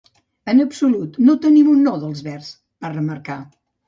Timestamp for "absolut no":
0.61-1.35